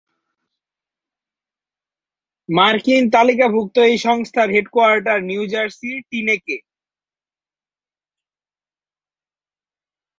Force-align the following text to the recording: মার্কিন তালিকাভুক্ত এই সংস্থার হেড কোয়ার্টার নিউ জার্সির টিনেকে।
মার্কিন 2.49 3.03
তালিকাভুক্ত 3.15 3.75
এই 3.81 3.97
সংস্থার 4.07 4.47
হেড 4.55 4.67
কোয়ার্টার 4.73 5.19
নিউ 5.29 5.43
জার্সির 5.53 5.97
টিনেকে। 6.09 6.57